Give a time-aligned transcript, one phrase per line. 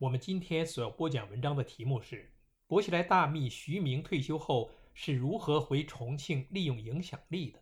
[0.00, 2.32] 我们今天所要播讲文章的题目是：
[2.66, 7.58] 薄熙来大秘徐明退休后是如何回重庆利用影响力的？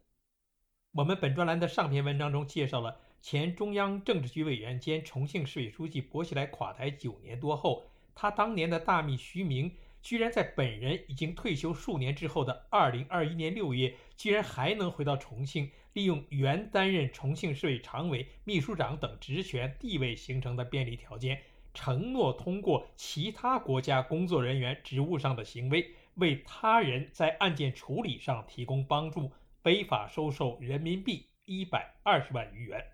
[0.93, 21.43] 我们本专栏的上篇文章中介绍了前中央政治局委员兼重庆市委书记薄熙来垮台九年多后，他当年的大秘徐明居然在本人已经退休数年之后的二零二一年六月，居然还能回到重庆，利用原担任重庆市委常委、秘书长等职权地位形成的便利条件。
[21.75, 29.31] 承诺通过其他国家工作人员职务上的行为，为他人在案件处理上提供帮助，
[29.63, 32.85] 非法收受人民币一百二十万余元。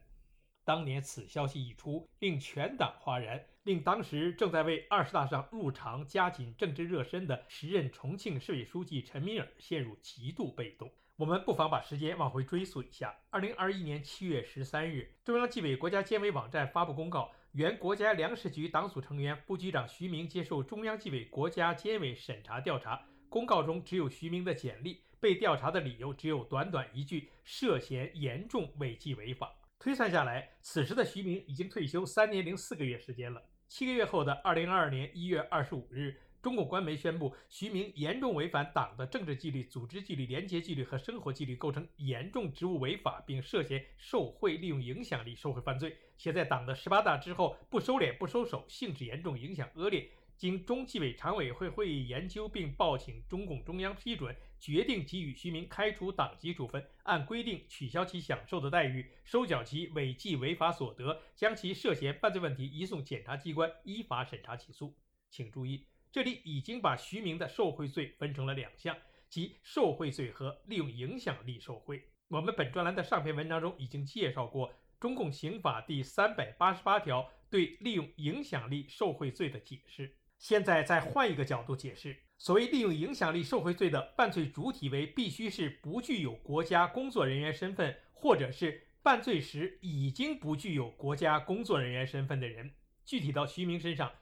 [0.64, 10.90] 当年此消息一出，令全党哗然，令当时正在为二十大上入场加紧政治热身的时任重庆市委书记陈敏尔陷入极度被动。
[11.16, 17.30] 我们不妨把时间往回追溯一下：二零二一年七月十三日，中央纪委国家监委网站发布公告。
[17.54, 23.00] 原国家粮食局党组成员、副局长徐明接受中央纪委国家监委审查调查。
[23.28, 29.54] 公告中只有徐明的简历，被调查的理由只有短短一句：涉嫌严重违纪违法。
[29.78, 33.40] 推算下来，此时的徐明已经退休三年零四个月时间了。
[33.68, 36.20] 七个月后的二零二二年一月二十五日。
[36.44, 50.06] 中共官媒宣布，徐明严重违反党的政治纪律、组织纪律、廉洁纪律和生活纪律，构成严重职务违法，并涉嫌受贿、利用影响力受贿犯罪，且在党的十八大之后不收敛、不收手，性质严重、影响恶劣。
[50.36, 64.94] 经中纪委常委会会议研究，并报请中共中央批准，决定给予徐明开除党籍处分，按规定取消其享受的待遇，收缴其违纪违法所得，将其涉嫌犯罪问题移送检察机关依法审查起诉。
[65.30, 65.86] 请注意。
[66.14, 68.96] 这里已经把徐明的受贿罪分成了两项，
[69.28, 72.04] 即受贿罪和利用影响力受贿。
[72.28, 80.14] 我们本专栏的上篇文章中已经介绍过中共刑法第三百八十八条对利用影响力受贿罪的解释。
[80.38, 92.70] 现在再换一个角度解释，所谓利用影响力受贿罪的犯罪主体为必须是不具有国家工作人员身份，或者是犯罪时已经不具有国家工作人员身份的人。
[93.04, 94.12] 具体到徐明身上。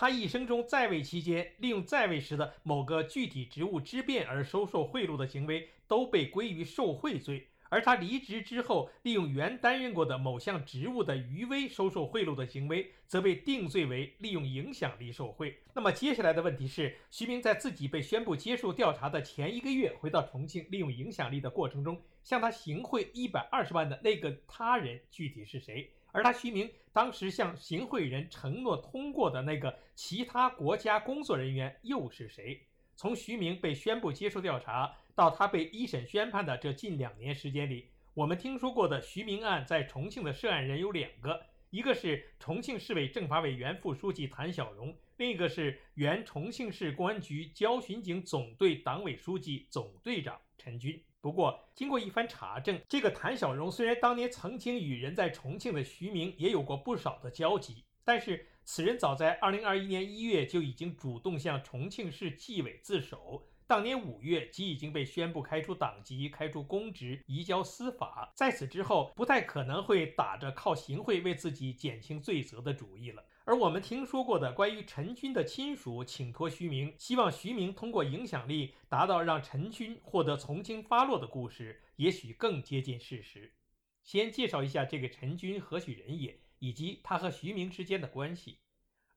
[0.00, 15.58] 他一生中在位期间，利用在位时的某个具体职务之便而收受贿赂的行为，都被归于受贿罪；而他离职之后，利用原担任过的某项职务的余威收受贿赂的行为，则被定罪为利用影响力受贿。
[15.74, 25.90] 那么接下来的问题是，徐明在自己被宣布接受调查的前一个月，回到重庆利用影响力的过程中，向他行贿一百二十万的那个他人具体是谁？
[26.12, 32.60] 而他徐明当时向行贿人承诺通过的那个其他国家工作人员又是谁？
[32.96, 51.00] 从徐明被宣布接受调查到他被一审宣判的这近两年时间里，我们听说过的徐明案在重庆的涉案人有两个，一个是重庆市委政法委原副书记谭小荣，另一个是原重庆市公安局交巡警总队党委书记、总队长陈军。
[51.20, 73.24] 不过，经过一番查证，这个谭小荣虽然当年曾经与人在重庆的徐明也有过不少的交集，但是此人早在2021年1月就已经主动向重庆市纪委自首，当年5月即已经被宣布开除党籍、开除公职、移交司法，在此之后不太可能会打着靠行贿为自己减轻罪责的主意了。
[73.48, 83.54] 而我们听说过的关于陈军的亲属请托徐明，希望徐明通过影响力达到让陈军获得从轻发落的故事，也许更接近事实。
[84.02, 88.58] 先介绍一下这个陈军何许人也，以及他和徐明之间的关系。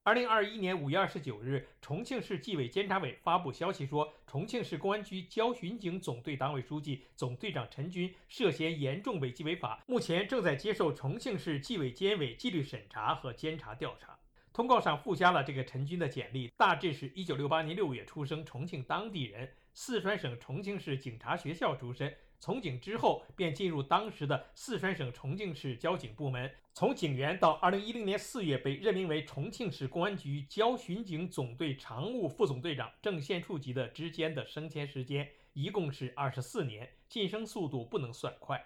[0.03, 14.17] 二零二一年五月二十九日，重庆市纪委监察委发布消息说，重庆市公安局交巡警总队党委书记、总队长陈军涉嫌严重违纪违法，目前正在接受重庆市纪委监委纪律审查和监察调查。
[14.53, 22.13] 通告上附加了这个陈军的简历，大致是一九六八年六月出生，重庆当地人，四川省重庆市警察学校出身。
[22.37, 26.51] 从警之后，便进入当时的四川省重庆市交警部门。
[26.73, 38.61] 从警员到二零一零年四月被任命为重庆市公安局交巡警总队常务副总队长、正县处级的之间的升迁时间一共是二十四年，晋升速度不能算快。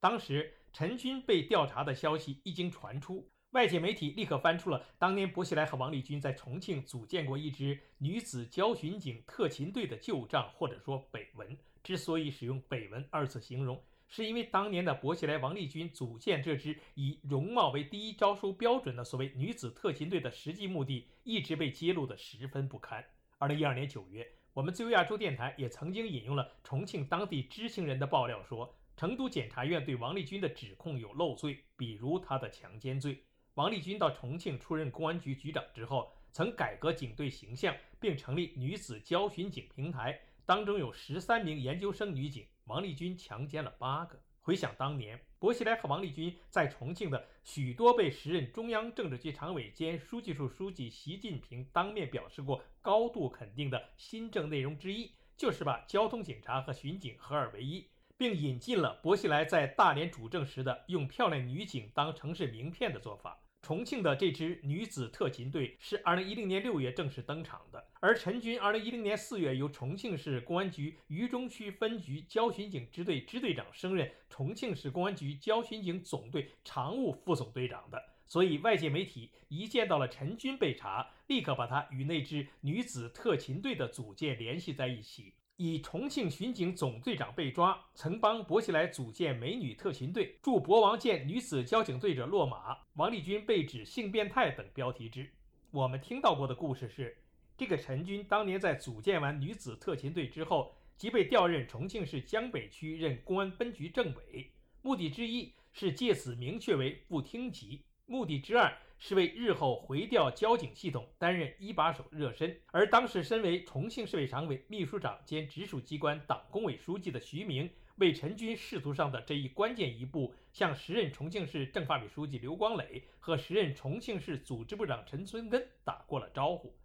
[0.00, 11.58] 当时陈军被调查的消息一经传出，外界媒体立刻翻出了当年薄熙来和王立军在重庆组建过一支女子交巡警特勤队的旧账，或者说绯闻。
[11.82, 23.04] 之所以使用“绯闻”二字形容，是因为当年的薄熙来、王立军组建这支以容貌为第一招收标准的所谓女子特勤队的实际目的，一直被揭露得十分不堪。
[23.38, 33.24] 二零一二年九月，我们自由亚洲电台也曾经引用了重庆当地知情人的爆料说，成都检察院对王立军的指控有漏罪，比如他的强奸罪。
[33.60, 44.18] 王立军到重庆出任公安局局长之后，曾改革警队形象，并成立女子交巡警平台，当中有十三名研究生女警，王立军强奸了八个。
[44.40, 57.86] 回想当年，薄熙来和王立军在重庆的许多被时任中央政治局常委兼书记处书记习近平当面表示过高度肯定的新政内容之一，就是把交通警察和巡警合二为一。
[58.16, 63.38] 并引进了薄熙来在大连主政时的用漂亮女警当城市名片的做法。
[63.62, 78.02] 重庆的这支女子特勤队是2010年6月正式登场的，而陈军2010年4月由重庆市公安局渝中区分局交巡警支队支队长升任重庆市公安局交巡警总队常务副总队长的。
[78.26, 85.34] 所以，外界媒体一见到了陈军被查，立刻把他与那支女子特勤队的组建联系在一起。
[85.62, 95.30] 以重庆巡警总队长被抓，曾帮薄熙来组建美女特勤队，助博王建女子交警队者落马，王立军被指性变态等标题之。
[95.70, 97.14] 我们听到过的故事是，
[97.58, 108.74] 这个陈军当年在组建完女子特勤队之后，即被调任重庆市江北区任公安分局政委，目的之一是借此明确为副厅级，目的之二。
[109.02, 126.76] 是为日后回调交警系统担任一把手热身，而当时身为重庆市委常委、秘书长兼直属机关党工委书记的徐明，为陈军仕途上的这一关键一步，向时任重庆市政法委书记刘光磊和时任重庆市组织部长陈存根打过了招呼。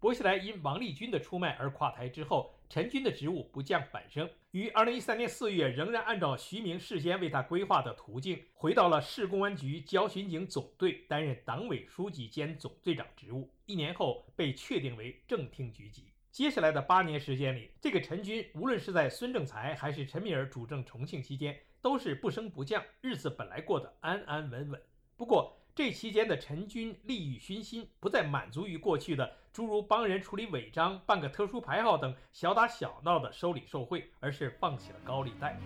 [0.00, 13.50] 薄熙来因王立军的出卖而垮台之后，陈军的职务不降反升，于二零一三年四月仍然按照徐明事先为他规划的途径，回到了市公安局交巡警总队，担任党委书记兼总队长职务。
[13.64, 16.12] 一年后被确定为正厅局级。
[16.30, 24.82] 接下来的八年时间里，这个陈军无论是在孙政才还是陈敏尔主政重庆期间，都是不升不降，日子本来过得安安稳稳。
[25.16, 35.58] 不过，这期间的陈军利欲熏心，不再满足于过去的诸如帮人处理违章、办个特殊牌号等小打小闹的收礼受贿，而是放起了高利贷。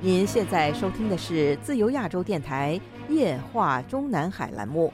[0.00, 4.92] 您现在收听的是自由亚洲电台夜话中南海栏目，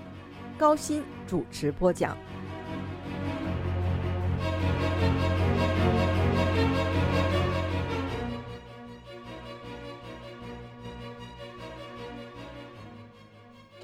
[0.58, 2.14] 高鑫主持播讲。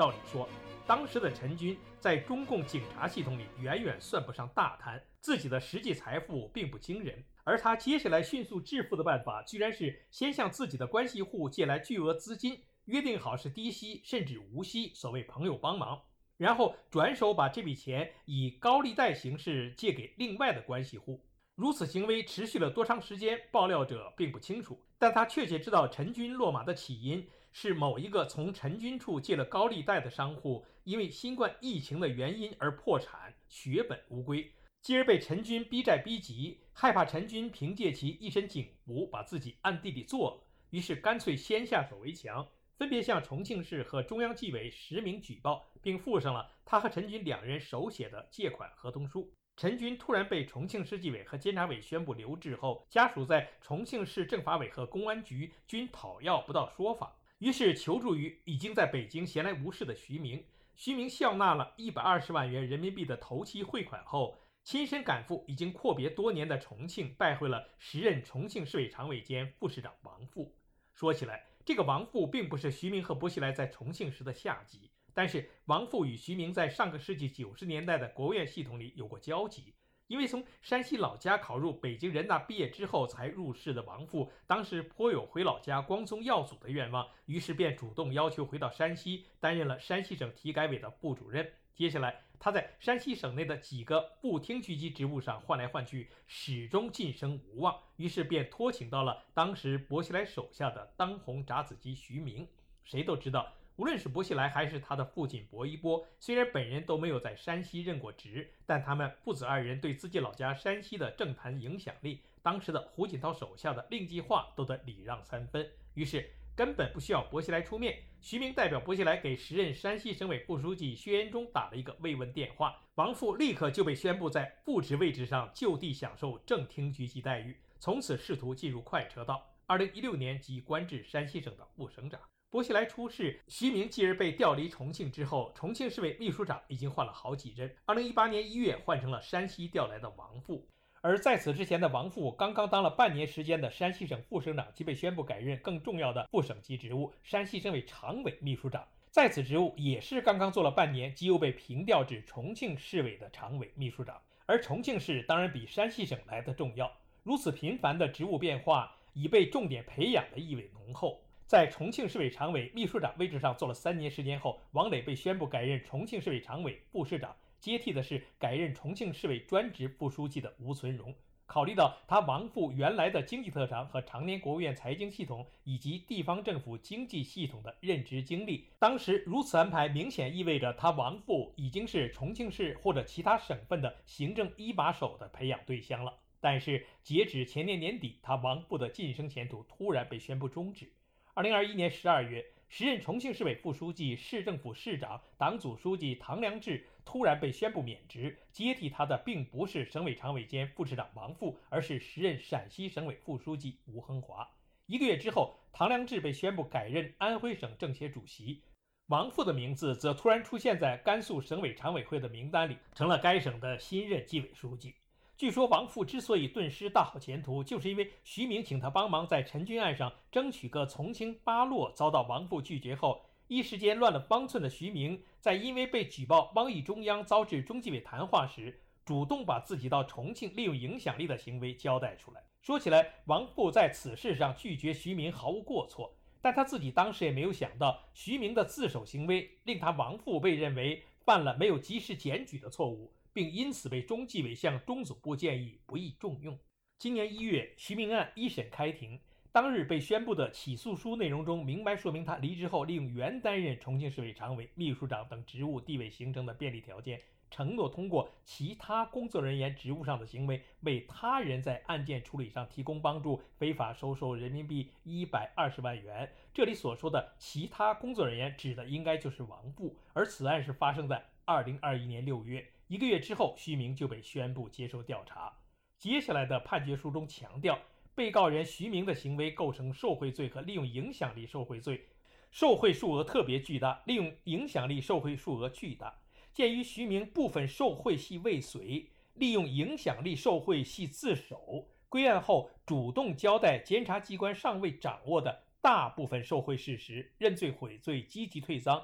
[0.03, 0.49] 照理说，
[0.85, 7.25] 当时的陈军在中共警察系统里远远算不上大贪，自己的实际财富并不惊人。
[7.45, 16.03] 而他接下来迅速致富的办法，居然是先向自己的关系户借来巨额资金，约定好是低息甚至无息，所谓朋友帮忙，
[16.37, 21.25] 然后转手把这笔钱以高利贷形式借给另外的关系户。
[21.55, 27.25] 如此行为持续了多长时间，爆料者并不清楚，但他确切知道陈军落马的起因。
[27.53, 49.31] 是某一个从陈军处借了高利贷的商户，因为新冠疫情的原因而破产，血本无归，继而被陈军逼债逼急，害怕陈军凭借其一身警服把自己暗地里做了，于是干脆先下手为强，分别向重庆市和中央纪委实名举报，并附上了他和陈军两人手写的借款合同书。
[49.55, 57.15] 陈军突然被重庆市纪委和监察委宣布留置后，家属在重庆市政法委和公安局均讨要不到说法。
[57.43, 60.45] 于是求助于已经在北京闲来无事的徐明，
[60.77, 70.55] 徐明笑纳了一百二十万元人民币的头期汇款后，亲身赶赴已经阔别多年的重庆，拜会了时任重庆市委常委兼副市长王富。
[70.93, 79.75] 说起来，这个王富并不是徐明和薄熙来在重庆时的下级，但是王富与徐明在上个世纪九十年代的国务院系统里有过交集。
[80.09, 91.51] 因为从山西老家考入北京人大毕业之后才入仕的王富，当时颇有回老家光宗耀祖的愿望，于是便主动要求回到山西，担任了山西省体改委的部主任。
[91.75, 102.47] 接下来，他在山西省内的几个副厅局级职务上换来换去，始终晋升无望，于是便托请到了当时薄熙来手下的当红炸子鸡徐明。
[102.85, 103.51] 谁都知道。
[103.77, 115.67] 无论是薄熙来还是他的父亲薄一波，虽然本人都没有在山西任过职，但他们父子二人对自己老家山西的政坛影响力，当时的胡锦涛手下的令计划都得礼让三分。
[115.95, 129.43] 于是根本不需要薄熙来出面，徐明代表薄熙来给时任山西省委副书记薛延忠打了一个慰问电话，王富立刻就被宣布在副职位置上就地享受正厅局级待遇，从此仕途进入快车道。
[129.67, 132.21] 二零一六年即官至山西省的副省长。
[132.53, 137.75] 薄熙来出事，徐明继而被调离重庆之后，重庆市委秘书长已经换了好几任。
[137.87, 140.69] 二零一八年一月，换成了山西调来的王富，
[141.01, 148.87] 而在此之前的王富刚刚当了半年时间的山西省副省长，即被宣布改任更重要的副省级职务——山西省委常委秘书长。
[149.11, 154.21] 在此职务也是刚刚做了半年，即又被平调至重庆市委的常委秘书长。
[154.45, 156.93] 而重庆市当然比山西省来的重要，
[157.23, 161.19] 如此频繁的职务变化，已被重点培养的意味浓厚。
[161.53, 171.15] 在重庆市委常委、秘书长位置上做了三年时间后，王磊被宣布改任重庆市委常委、副市长，接替的是改任重庆市委专职副书记的吴存荣。
[171.45, 186.15] 考虑到他王父原来的经济特长和常年国务院财经系统以及地方政府经济系统的任职经历，当时如此安排明显意味着他王父已经是重庆市或者其他省份的行政一把手的培养对象了。
[186.41, 190.91] 但是截止前年年底，他王父的晋升前途突然被宣布终止。
[191.35, 204.47] 二零二一年十二月，时任重庆市委副书记、市政府市长、党组书记唐良智突然被宣布免职，接替他的并不是省委常委兼副市长王富，而是时任陕西省委副书记吴亨华。
[204.85, 208.63] 一个月之后，唐良智被宣布改任安徽省政协主席，
[209.07, 214.95] 王富的名字则突然出现在甘肃省委常委会的名单里，成了该省的新任纪委书记。
[215.37, 232.41] 据说王富之所以顿失大好前途，就是因为徐明请他帮忙在陈军案上争取个从轻八落，遭到王富拒绝后，一时间乱了方寸的徐明，在因为被举报汪议中央遭致中纪委谈话时，主动把自己到重庆利用影响力的行为交代出来。
[232.61, 243.13] 说起来，王富在此事上拒绝徐明毫无过错，但他自己当时也没有想到，徐明的自首行为令他王富被认为犯了没有及时检举的错误。
[243.33, 246.59] 并因此被中纪委向中组部建议不宜重用。
[246.99, 249.19] 今年一月，徐明案一审开庭，
[249.51, 257.21] 当日被宣布的起诉书内容中明白说明，他离职后利用原担任重庆市委常委、秘书长等职务地位形成的便利条件，
[257.53, 266.33] 承诺通过其他工作人员职务上的行为，为他人在案件处理上提供帮助，非法收受人民币一百二十万元。
[266.55, 269.95] 这里所说的其他工作人员，指的应该就是王布。
[270.15, 272.67] 而此案是发生在二零二一年六月。
[272.89, 275.53] 一个月之后，徐明就被宣布接受调查。
[275.99, 277.79] 接下来的判决书中强调，
[278.15, 282.09] 被告人徐明的行为构成受贿罪和利用影响力受贿罪，
[282.51, 286.22] 受贿数额特别巨大，利用影响力受贿数额巨大。
[286.53, 299.03] 鉴于徐明部分受贿系未遂，利用影响力受贿系自首，归案后主动交代监察机关尚未掌握的大部分受贿事实，认罪悔罪，积极退赃，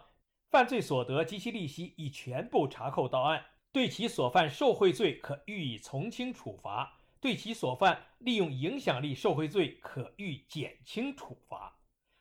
[0.50, 3.45] 犯罪所得及其利息已全部查扣到案。
[3.71, 11.78] 对其所犯受贿罪可予以从轻处罚，对其所犯利用影响力受贿罪可予减轻处罚。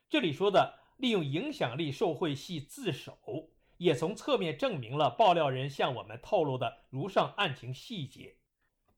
[0.09, 8.35] 这里说的利用影响力受贿系自首，也从侧面证明了爆料人向我们透露的如上案情细节。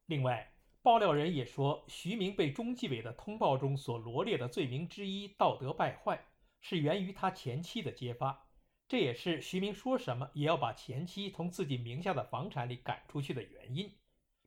[0.05, 6.25] 另外，爆料人也说，徐明被中纪委的通报中所罗列的罪名之一“道德败坏”，
[6.62, 8.48] 是源于他前妻的揭发。
[8.88, 13.93] 这也是徐明说什么也要把前妻从自己名下的房产里赶出去的原因。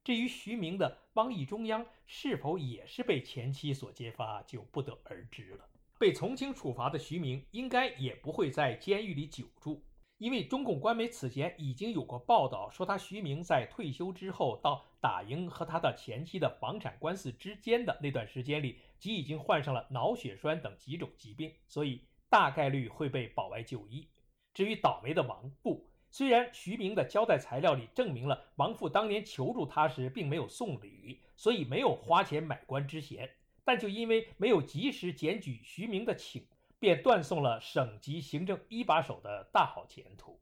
[0.02, 5.68] 至于徐明的汪议中央是否也是被前妻所揭发，就不得而知了。
[5.96, 9.84] 被从轻处罚的徐明应该也不会在监狱里久住，
[10.22, 24.06] 因为中共官媒此前已经有过报道说，他徐明在退休之后到打赢和他的前妻的房产官司之间的那段时间里，即已经患上了脑血栓等几种疾病，所以大概率会被保外就医。
[24.54, 33.28] 至于倒霉的王富，虽然徐明的交代材料里证明了王富当年求助他时并没有送礼，所以没有花钱买官之嫌，
[33.64, 36.46] 但就因为没有及时检举徐明的请，
[36.82, 40.40] 便断送了省级行政一把手的大好前途。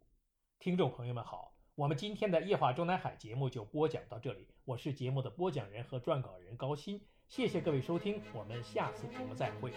[0.59, 9.71] 听众朋友们好，我们今天的夜话中南海节目就播讲到这里，我是节目的播讲人和撰稿人高鑫，谢谢各位收听，我们下次节目再会。